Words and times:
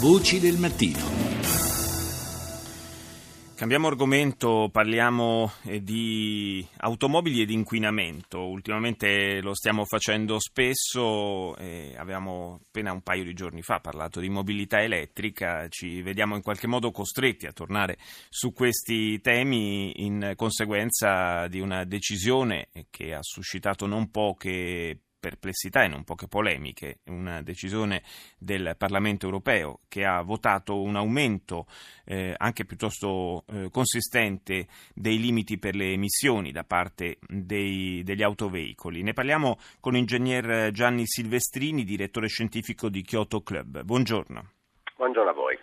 Voci 0.00 0.38
del 0.38 0.58
mattino. 0.58 0.98
Cambiamo 3.56 3.88
argomento, 3.88 4.68
parliamo 4.70 5.50
eh, 5.64 5.82
di 5.82 6.64
automobili 6.76 7.42
e 7.42 7.46
di 7.46 7.54
inquinamento. 7.54 8.46
Ultimamente 8.46 9.40
lo 9.40 9.54
stiamo 9.54 9.84
facendo 9.84 10.38
spesso, 10.38 11.56
eh, 11.56 11.96
avevamo 11.98 12.60
appena 12.64 12.92
un 12.92 13.00
paio 13.02 13.24
di 13.24 13.34
giorni 13.34 13.62
fa 13.62 13.80
parlato 13.80 14.20
di 14.20 14.28
mobilità 14.28 14.80
elettrica, 14.80 15.66
ci 15.68 16.00
vediamo 16.00 16.36
in 16.36 16.42
qualche 16.42 16.68
modo 16.68 16.92
costretti 16.92 17.46
a 17.46 17.52
tornare 17.52 17.98
su 18.28 18.52
questi 18.52 19.20
temi 19.20 20.04
in 20.04 20.34
conseguenza 20.36 21.48
di 21.48 21.58
una 21.58 21.82
decisione 21.82 22.68
che 22.90 23.14
ha 23.14 23.22
suscitato 23.22 23.86
non 23.86 24.12
poche 24.12 25.00
perplessità 25.18 25.84
e 25.84 25.88
non 25.88 26.04
poche 26.04 26.28
polemiche, 26.28 27.00
una 27.06 27.42
decisione 27.42 28.02
del 28.38 28.74
Parlamento 28.76 29.26
europeo 29.26 29.80
che 29.88 30.04
ha 30.04 30.22
votato 30.22 30.80
un 30.80 30.96
aumento 30.96 31.66
eh, 32.04 32.34
anche 32.36 32.64
piuttosto 32.64 33.44
eh, 33.48 33.68
consistente 33.70 34.68
dei 34.94 35.18
limiti 35.18 35.58
per 35.58 35.74
le 35.74 35.92
emissioni 35.92 36.52
da 36.52 36.64
parte 36.64 37.18
dei, 37.26 38.02
degli 38.04 38.22
autoveicoli. 38.22 39.02
Ne 39.02 39.12
parliamo 39.12 39.58
con 39.80 39.94
l'ingegner 39.94 40.70
Gianni 40.72 41.06
Silvestrini, 41.06 41.84
direttore 41.84 42.28
scientifico 42.28 42.88
di 42.88 43.02
Kyoto 43.02 43.42
Club. 43.42 43.82
Buongiorno. 43.82 44.57
Buongiorno 44.98 45.30
a 45.30 45.32
voi. 45.32 45.56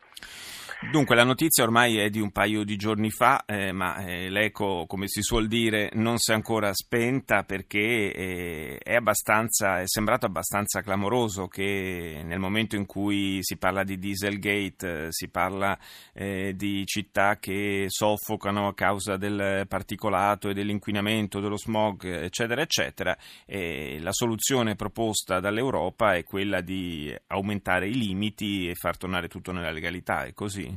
Dunque, 0.92 1.16
la 1.16 1.24
notizia 1.24 1.64
ormai 1.64 1.98
è 1.98 2.10
di 2.10 2.20
un 2.20 2.32
paio 2.32 2.64
di 2.64 2.76
giorni 2.76 3.10
fa, 3.10 3.44
eh, 3.46 3.72
ma 3.72 4.06
eh, 4.06 4.30
l'eco, 4.30 4.86
come 4.88 5.08
si 5.08 5.22
suol 5.22 5.48
dire, 5.48 5.90
non 5.94 6.18
si 6.18 6.32
è 6.32 6.36
ancora 6.36 6.72
spenta 6.74 7.44
perché 7.44 8.14
eh, 8.14 8.78
è, 8.78 9.02
è, 9.02 9.84
sembrato 9.86 10.26
abbastanza 10.26 10.82
clamoroso 10.82 11.48
che 11.48 12.22
nel 12.24 12.40
momento 12.40 12.76
in 12.76 12.86
cui 12.86 13.40
si 13.42 13.58
parla 13.58 13.84
di 13.84 13.98
Dieselgate, 13.98 15.06
eh, 15.06 15.08
si 15.10 15.30
parla 15.30 15.78
eh, 16.14 16.54
di 16.56 16.86
città 16.86 17.38
che 17.38 17.86
soffocano 17.88 18.68
a 18.68 18.74
causa 18.74 19.18
del 19.18 19.66
particolato 19.68 20.50
e 20.50 20.54
dell'inquinamento, 20.54 21.40
dello 21.40 21.58
smog, 21.58 22.06
eccetera, 22.06 22.62
eccetera, 22.62 23.18
la 23.48 24.12
soluzione 24.12 24.76
proposta 24.76 25.40
dall'Europa 25.40 26.16
è 26.16 26.24
quella 26.24 26.62
di 26.62 27.14
aumentare 27.28 27.88
i 27.88 27.96
limiti 27.96 28.70
e 28.70 28.76
far 28.76 28.98
tornare 28.98 29.25
tutto 29.28 29.52
nella 29.52 29.72
legalità, 29.72 30.24
è 30.24 30.34
così? 30.34 30.68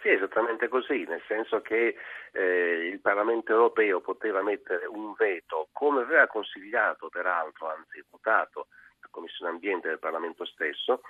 Sì, 0.00 0.10
esattamente 0.10 0.68
così, 0.68 1.04
nel 1.08 1.22
senso 1.26 1.60
che 1.60 1.96
eh, 2.32 2.88
il 2.92 3.00
Parlamento 3.00 3.52
europeo 3.52 4.00
poteva 4.00 4.42
mettere 4.42 4.86
un 4.86 5.12
veto, 5.14 5.68
come 5.72 6.02
aveva 6.02 6.28
consigliato 6.28 7.08
peraltro, 7.08 7.68
anzi 7.68 8.04
votato 8.08 8.68
la 9.00 9.08
Commissione 9.10 9.50
Ambiente 9.50 9.88
del 9.88 9.98
Parlamento 9.98 10.44
stesso, 10.44 11.02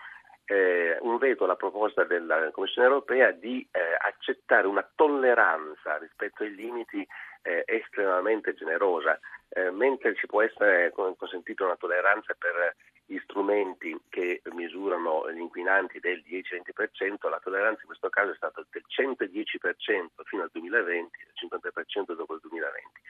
eh, 0.47 0.97
un 1.03 1.19
veto 1.19 1.44
alla 1.44 1.56
proposta 1.56 2.05
della 2.05 2.50
Commissione 2.50 2.89
europea 2.89 3.31
di 3.31 3.69
eh, 3.70 3.81
accettare 3.98 4.66
una 4.66 4.89
tolleranza 4.94 5.98
rispetto 5.98 6.42
ai 6.42 6.55
limiti 6.55 7.06
eh, 7.42 7.64
estremamente 7.66 8.55
generosa, 8.55 9.20
eh, 9.50 9.70
mentre 9.70 10.14
ci 10.14 10.27
può 10.27 10.41
essere 10.41 10.92
consentita 10.92 11.64
una 11.64 11.77
tolleranza 11.77 12.34
per 12.39 12.75
gli 13.09 13.19
strumenti 13.20 13.98
che 14.11 14.42
misurano 14.53 15.33
gli 15.33 15.41
inquinanti 15.41 15.98
del 15.98 16.23
10-20%, 16.28 17.31
la 17.31 17.41
tolleranza 17.42 17.81
in 17.81 17.87
questo 17.87 18.11
caso 18.11 18.33
è 18.33 18.37
stata 18.37 18.62
del 18.70 18.84
110% 18.87 20.06
fino 20.25 20.42
al 20.42 20.50
2020 20.53 21.17
e 21.19 21.25
del 21.25 21.73
50% 21.73 22.15
dopo 22.15 22.34
il 22.34 22.41
2020. 22.42 23.00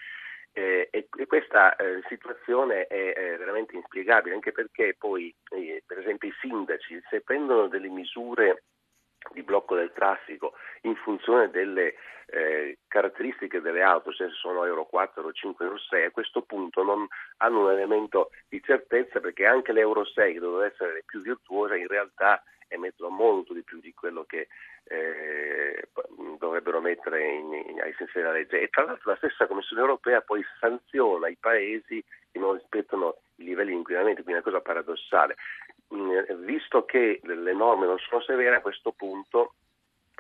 Eh, 0.53 0.89
e, 0.93 1.09
e, 1.17 1.27
questa 1.27 1.75
eh, 1.75 2.01
situazione 2.09 2.87
è, 2.87 3.13
è, 3.13 3.37
veramente 3.39 3.75
inspiegabile 3.75 4.35
anche 4.35 4.53
perché 4.53 4.95
poi, 4.97 5.35
eh, 5.51 5.83
per 5.85 5.99
esempio, 5.99 6.29
i 6.29 6.35
sindaci, 6.41 7.03
se 7.11 7.21
prendono 7.21 7.67
delle 7.67 7.89
misure 7.89 8.63
di 9.33 9.43
blocco 9.43 9.75
del 9.75 9.93
traffico 9.93 10.55
in 10.83 10.95
funzione 10.97 11.51
delle 11.51 11.95
eh, 12.27 12.79
caratteristiche 12.89 13.61
delle 13.61 13.83
auto, 13.83 14.13
se 14.13 14.29
sono 14.31 14.65
Euro 14.65 14.85
4, 14.85 15.21
Euro 15.21 15.33
5, 15.33 15.65
Euro 15.65 15.79
6, 15.79 16.05
a 16.05 16.11
questo 16.11 16.43
punto 16.43 16.83
non 16.83 17.07
hanno 17.39 17.65
un 17.65 17.71
elemento 17.71 18.31
di 18.49 18.63
certezza 18.63 19.21
perché 19.21 19.47
anche 19.47 19.73
le 19.73 19.81
Euro 19.81 20.05
6 20.05 20.33
che 20.35 20.39
dovrebbero 20.39 20.73
essere 20.73 20.93
le 20.93 21.03
più 21.07 21.23
virtuose 21.23 21.79
in 21.79 21.87
realtà 21.87 22.43
emettono 22.69 23.09
molto 23.09 23.55
di 23.55 23.63
più 23.63 23.81
di 23.81 23.95
quello 23.95 24.25
che 24.25 24.49
eh, 24.85 25.89
dovrebbero 26.39 26.81
mettere 26.81 27.27
in, 27.27 27.53
in, 27.53 27.81
ai 27.81 27.95
sensi 27.97 28.19
della 28.19 28.33
legge 28.33 28.61
e 28.61 28.69
tra 28.69 28.85
l'altro 28.85 29.11
la 29.11 29.17
stessa 29.17 29.47
Commissione 29.47 29.83
europea 29.83 30.21
poi 30.21 30.45
sanziona 30.61 31.29
i 31.29 31.37
paesi 31.41 32.03
che 32.31 32.39
non 32.39 32.55
rispettano 32.55 33.17
i 33.37 33.45
livelli 33.45 33.71
di 33.71 33.77
inquinamento, 33.77 34.23
quindi 34.23 34.41
è 34.41 34.45
una 34.45 34.53
cosa 34.53 34.61
paradossale. 34.61 35.37
Mm, 35.95 36.45
visto 36.45 36.85
che 36.85 37.21
le 37.23 37.55
norme 37.55 37.87
non 37.87 37.99
sono 37.99 38.21
severe 38.21 38.57
a 38.57 38.61
questo 38.61 38.93
punto, 38.93 39.55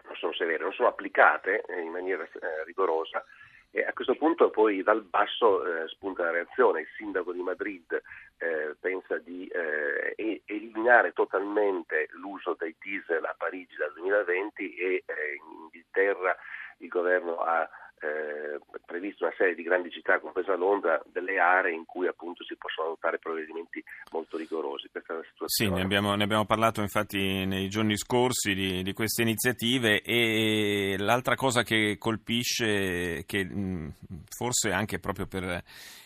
non 0.04 0.16
sono 0.16 0.32
severe, 0.32 0.62
non 0.62 0.72
sono 0.72 0.88
applicate 0.88 1.62
eh, 1.66 1.80
in 1.80 1.90
maniera 1.90 2.22
eh, 2.24 2.64
rigorosa, 2.64 3.22
e 3.70 3.84
a 3.84 3.92
questo 3.92 4.14
punto 4.14 4.48
poi 4.48 4.82
dal 4.82 5.02
basso 5.02 5.64
eh, 5.64 5.88
spunta 5.88 6.24
la 6.24 6.30
reazione. 6.30 6.80
Il 6.80 6.88
sindaco 6.96 7.32
di 7.32 7.42
Madrid 7.42 8.00
eh, 8.38 8.74
pensa 8.80 9.18
di 9.18 9.46
eh, 9.46 10.42
eliminare 10.46 11.12
totalmente 11.12 12.08
l'uso 12.12 12.56
dei 12.58 12.74
diesel 12.80 13.24
a 13.24 13.34
Parigi 13.36 13.76
dal 13.76 13.92
2020 13.92 14.74
e 14.74 15.04
eh, 15.04 15.34
in 15.34 15.60
Inghilterra 15.64 16.34
il 16.78 16.88
governo 16.88 17.38
ha 17.38 17.68
eh, 18.00 18.60
previsto 18.84 19.25
una 19.25 19.34
serie 19.36 19.54
di 19.54 19.62
grandi 19.62 19.91
città, 19.91 20.20
compresa 20.20 20.54
Londra, 20.56 21.00
delle 21.12 21.38
aree 21.38 21.75
in 21.75 21.84
cui 21.84 22.06
appunto 22.06 22.44
si 22.44 22.56
possono 22.56 22.88
adottare 22.88 23.19
provvedimenti 23.19 23.82
molto 24.12 24.36
rigorosi. 24.36 24.88
Questa 24.91 25.14
è 25.14 25.16
la 25.16 25.22
situazione. 25.31 25.70
Sì, 25.70 25.76
ne 25.76 25.82
abbiamo, 25.82 26.14
ne 26.14 26.25
abbiamo 26.25 26.47
parlato 26.47 26.81
infatti 26.81 27.44
nei 27.44 27.69
giorni 27.69 27.97
scorsi 27.97 28.54
di, 28.54 28.82
di, 28.82 28.92
queste 28.92 29.22
iniziative 29.22 30.00
e 30.03 30.97
l'altra 30.98 31.34
cosa 31.34 31.62
che 31.62 31.97
colpisce, 31.98 33.25
che 33.26 33.44
mh, 33.44 33.92
forse 34.28 34.70
anche 34.70 34.98
proprio 34.98 35.26
per 35.26 35.62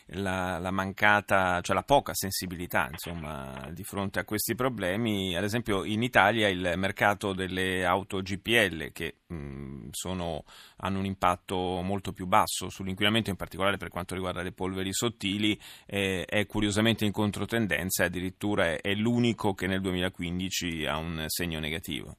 la, 0.06 0.58
la, 0.58 0.70
mancata, 0.70 1.60
cioè 1.60 1.74
la 1.74 1.82
poca 1.82 2.14
sensibilità 2.14 2.88
insomma, 2.90 3.68
di 3.70 3.84
fronte 3.84 4.18
a 4.18 4.24
questi 4.24 4.54
problemi. 4.54 5.36
Ad 5.36 5.44
esempio 5.44 5.84
in 5.84 6.02
Italia 6.02 6.48
il 6.48 6.74
mercato 6.76 7.32
delle 7.32 7.84
auto 7.84 8.20
GPL 8.20 8.92
che 8.92 9.16
mh, 9.26 9.88
sono, 9.90 10.44
hanno 10.78 10.98
un 10.98 11.04
impatto 11.04 11.56
molto 11.82 12.12
più 12.12 12.26
basso 12.26 12.68
sull'inquinamento, 12.68 13.30
in 13.30 13.36
particolare 13.36 13.76
per 13.76 13.88
quanto 13.88 14.14
riguarda 14.14 14.42
le 14.42 14.52
polveri 14.52 14.92
sottili, 14.92 15.58
eh, 15.86 16.24
è 16.24 16.46
curiosamente 16.46 17.04
in 17.04 17.12
controtendenza 17.12 18.04
addirittura 18.04 18.66
è, 18.66 18.80
è 18.80 18.94
l'unico 18.94 19.54
che 19.54 19.66
nel 19.66 19.80
2015 19.80 20.86
ha 20.86 20.96
un 20.96 21.24
segno 21.28 21.58
negativo. 21.58 22.16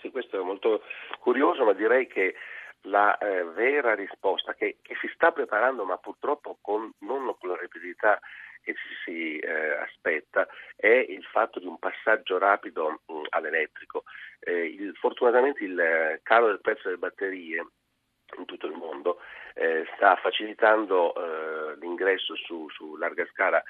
Sì, 0.00 0.10
questo 0.10 0.40
è 0.40 0.44
molto 0.44 0.82
curioso, 1.20 1.64
ma 1.64 1.72
direi 1.72 2.08
che 2.08 2.34
la 2.82 3.16
eh, 3.18 3.44
vera 3.44 3.94
risposta 3.94 4.54
che, 4.54 4.78
che, 4.82 4.96
si 5.00 5.08
sta 5.14 5.30
preparando, 5.32 5.84
ma 5.84 5.96
purtroppo 5.98 6.58
con, 6.60 6.90
non 7.00 7.34
con 7.38 7.50
la 7.50 7.56
rapidità 7.56 8.18
che 8.62 8.74
ci 8.74 8.94
si 9.04 9.38
eh, 9.38 9.72
aspetta, 9.74 10.46
è 10.76 10.86
il 10.86 11.24
fatto 11.24 11.58
di 11.58 11.66
un 11.66 11.78
passaggio 11.78 12.38
rapido 12.38 13.00
mh, 13.06 13.12
mm, 13.12 13.22
all'elettrico. 13.30 14.04
Eh, 14.40 14.66
il, 14.66 14.94
fortunatamente 14.96 15.64
il 15.64 15.78
eh, 15.78 16.20
calo 16.22 16.46
del 16.46 16.60
prezzo 16.60 16.82
delle 16.84 16.98
batterie 16.98 17.66
in 18.38 18.44
tutto 18.46 18.66
il 18.66 18.72
mondo 18.72 19.20
eh, 19.54 19.84
sta 19.94 20.16
facilitando 20.16 21.14
eh, 21.14 21.76
l'ingresso 21.78 22.34
su, 22.36 22.68
su 22.70 22.96
larga 22.96 23.26
scala 23.26 23.62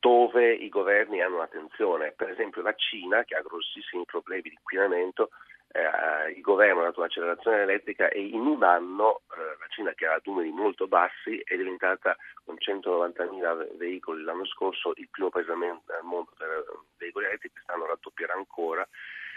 dove 0.00 0.54
i 0.54 0.70
governi 0.70 1.20
hanno 1.20 1.34
un'attenzione. 1.34 2.12
Per 2.12 2.30
esempio 2.30 2.62
la 2.62 2.72
Cina, 2.72 3.24
che 3.24 3.34
ha 3.34 3.42
grossissimi 3.42 4.06
problemi 4.06 4.40
di 4.40 4.52
inquinamento, 4.52 5.28
eh, 5.74 6.30
il 6.30 6.40
governo 6.40 6.82
ha 6.82 6.84
dato 6.84 7.00
un'accelerazione 7.00 7.62
elettrica 7.62 8.08
e 8.08 8.20
in 8.20 8.46
un 8.46 8.62
anno 8.62 9.22
eh, 9.32 9.56
la 9.58 9.66
Cina 9.70 9.92
che 9.92 10.06
ha 10.06 10.20
numeri 10.22 10.52
molto 10.52 10.86
bassi 10.86 11.42
è 11.42 11.56
diventata 11.56 12.16
con 12.44 12.54
190.000 12.54 13.76
veicoli 13.76 14.22
l'anno 14.22 14.46
scorso 14.46 14.92
il 14.94 15.08
primo 15.10 15.30
paese 15.30 15.50
al 15.50 15.58
mondo 16.02 16.30
per 16.38 16.64
veicoli 16.96 17.26
elettrici, 17.26 17.54
quest'anno 17.54 17.86
raddoppierà 17.86 18.34
ancora. 18.34 18.86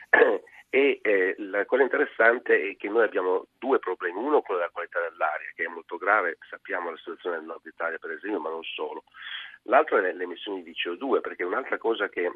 e 0.69 0.99
eh, 1.01 1.35
la 1.39 1.65
cosa 1.65 1.81
interessante 1.81 2.69
è 2.69 2.77
che 2.77 2.87
noi 2.87 3.03
abbiamo 3.03 3.47
due 3.57 3.79
problemi, 3.79 4.19
uno 4.19 4.41
quello 4.41 4.59
della 4.59 4.71
qualità 4.71 4.99
dell'aria 5.01 5.51
che 5.55 5.63
è 5.63 5.67
molto 5.67 5.97
grave, 5.97 6.37
sappiamo 6.47 6.91
la 6.91 6.97
situazione 6.97 7.37
del 7.37 7.45
nord 7.45 7.65
Italia 7.65 7.97
per 7.97 8.11
esempio, 8.11 8.39
ma 8.39 8.51
non 8.51 8.63
solo. 8.63 9.03
L'altro 9.63 9.97
è 9.97 10.13
le 10.13 10.23
emissioni 10.23 10.61
di 10.61 10.71
CO2 10.71 11.19
perché 11.19 11.43
un'altra 11.43 11.79
cosa 11.79 12.07
che 12.09 12.31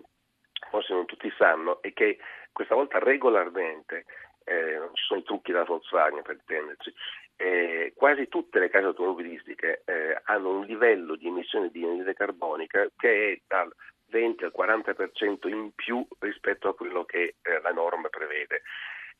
forse 0.70 0.94
non 0.94 1.06
tutti 1.06 1.32
sanno, 1.38 1.82
è 1.82 1.94
che 1.94 2.20
questa 2.52 2.76
volta 2.76 3.00
regolarmente, 3.00 4.06
eh, 4.44 4.78
non 4.78 4.94
ci 4.94 5.04
sono 5.06 5.20
i 5.20 5.24
trucchi 5.24 5.52
della 5.52 5.64
Volkswagen 5.64 6.22
per 6.22 6.36
intenderci, 6.36 6.94
eh, 7.38 7.94
quasi 7.96 8.28
tutte 8.28 8.60
le 8.60 8.70
case 8.70 8.86
automobilistiche 8.86 9.82
eh, 9.86 10.20
hanno 10.26 10.60
un 10.60 10.66
livello 10.66 11.16
di 11.16 11.28
emissione 11.28 11.70
di 11.72 11.84
anidride 11.84 12.14
carbonica 12.14 12.88
che 12.96 13.32
è 13.32 13.42
dal 13.48 13.74
20 14.10 14.44
al 14.44 14.54
40% 14.56 15.48
in 15.48 15.74
più 15.74 16.06
rispetto 16.20 16.68
a 16.68 16.76
quello 16.76 17.04
che 17.06 17.36
eh, 17.42 17.62
la 17.62 17.72
norma 17.72 18.10
prevede. 18.10 18.62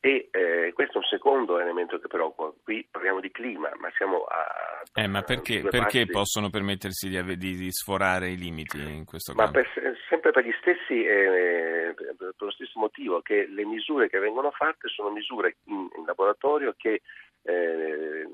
E 0.04 0.30
eh, 0.32 0.72
questo 0.74 0.94
è 0.94 0.96
un 0.96 1.04
secondo 1.04 1.60
elemento 1.60 2.00
che 2.00 2.08
però 2.08 2.34
qui 2.64 2.84
parliamo 2.90 3.20
di 3.20 3.30
clima, 3.30 3.70
ma 3.78 3.88
siamo 3.96 4.24
a... 4.24 4.82
Eh, 4.94 5.06
ma 5.06 5.22
perché, 5.22 5.62
perché 5.62 6.06
possono 6.06 6.50
permettersi 6.50 7.08
di, 7.08 7.36
di, 7.36 7.54
di, 7.54 7.70
sforare 7.70 8.30
i 8.30 8.36
limiti 8.36 8.80
in 8.80 9.04
questo 9.04 9.32
caso? 9.32 9.52
Per, 9.52 9.68
sempre 10.08 10.32
per 10.32 10.44
gli 10.44 10.54
stessi, 10.58 11.04
eh, 11.04 11.94
per 11.94 12.34
lo 12.36 12.50
stesso 12.50 12.80
motivo 12.80 13.20
che 13.20 13.46
le 13.46 13.64
misure 13.64 14.08
che 14.08 14.18
vengono 14.18 14.50
fatte 14.50 14.88
sono 14.88 15.10
misure 15.10 15.58
in, 15.66 15.88
in 15.96 16.04
laboratorio 16.04 16.74
che 16.76 17.02
eh, 17.42 18.28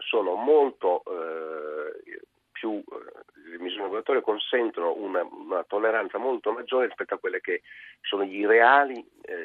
sono 0.00 0.34
molto 0.34 1.02
eh, 1.06 2.20
più 2.52 2.82
eh, 2.86 3.50
le 3.50 3.58
misure 3.58 3.82
laboratorio 3.82 4.22
consentono 4.22 4.94
una, 4.94 5.22
una, 5.22 5.64
tolleranza 5.64 6.18
molto 6.18 6.52
maggiore 6.52 6.86
rispetto 6.86 7.14
a 7.14 7.18
quelle 7.18 7.40
che 7.40 7.62
sono 8.00 8.24
gli 8.24 8.44
reali 8.44 9.04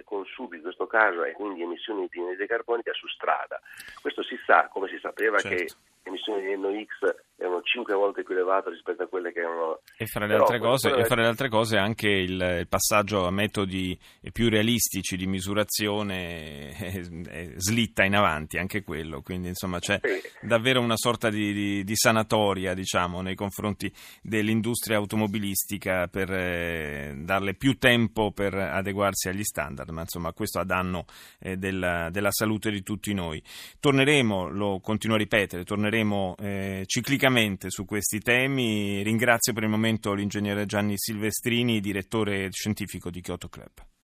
consumi 0.09 0.57
in 0.57 0.63
questo 0.63 0.87
caso 0.87 1.23
e 1.23 1.33
quindi 1.33 1.61
emissioni 1.61 2.07
di 2.09 2.19
anidride 2.19 2.47
carbonica 2.47 2.91
su 2.93 3.07
strada. 3.07 3.61
Questo 4.01 4.23
si 4.23 4.35
sa, 4.43 4.67
come 4.67 4.87
si 4.87 4.97
sapeva 4.99 5.37
certo. 5.37 5.55
che 5.55 6.09
emissioni 6.09 6.41
di 6.41 6.57
NOx 6.57 7.27
erano 7.39 7.61
cinque 7.63 7.93
volte 7.93 8.23
più 8.23 8.35
elevate 8.35 8.69
rispetto 8.69 9.03
a 9.03 9.07
quelle 9.07 9.31
che 9.31 9.39
erano... 9.39 9.79
E 9.97 10.05
fra 10.05 10.25
le, 10.25 10.35
altre, 10.35 10.59
cose, 10.59 10.93
e 10.93 11.05
fra 11.05 11.21
le 11.21 11.27
altre 11.27 11.47
cose 11.47 11.77
anche 11.77 12.09
il, 12.09 12.57
il, 12.59 12.67
passaggio 12.67 13.25
a 13.25 13.31
metodi 13.31 13.97
più 14.33 14.49
realistici 14.49 15.15
di 15.15 15.25
misurazione 15.25 16.77
eh, 16.77 17.07
eh, 17.29 17.53
slitta 17.55 18.03
in 18.03 18.15
avanti, 18.15 18.57
anche 18.57 18.83
quello, 18.83 19.21
quindi 19.21 19.47
insomma 19.47 19.79
c'è 19.79 19.99
sì. 20.01 20.45
davvero 20.45 20.81
una 20.81 20.97
sorta 20.97 21.29
di, 21.29 21.53
di, 21.53 21.83
di, 21.83 21.95
sanatoria 21.95 22.73
diciamo, 22.73 23.21
nei 23.21 23.35
confronti 23.35 23.91
dell'industria 24.21 24.97
automobilistica 24.97 26.07
per 26.07 26.31
eh, 26.31 27.13
darle 27.17 27.55
più 27.55 27.77
tempo 27.77 28.31
per 28.31 28.53
adeguarsi 28.53 29.29
agli 29.29 29.43
standard, 29.43 29.89
ma 29.91 30.01
insomma 30.01 30.33
questo 30.33 30.59
a 30.59 30.65
danno 30.65 31.05
eh, 31.39 31.55
della, 31.55 32.09
della, 32.09 32.31
salute 32.31 32.69
di 32.69 32.83
tutti 32.83 33.13
noi. 33.13 33.41
Torneremo, 33.79 34.49
lo 34.49 34.79
continuo 34.81 35.15
a 35.15 35.19
ripetere, 35.19 35.63
torneremo 35.63 36.35
eh, 36.37 36.83
ciclicamente 36.85 37.28
specificamente 37.29 37.69
su 37.69 37.85
questi 37.85 38.19
temi. 38.19 39.01
Ringrazio 39.03 39.53
per 39.53 39.63
il 39.63 39.69
momento 39.69 40.13
l'ingegnere 40.13 40.65
Gianni 40.65 40.95
Silvestrini, 40.97 41.79
direttore 41.79 42.49
scientifico 42.51 43.09
di 43.09 43.21
Kyoto 43.21 43.47
Club. 43.47 43.89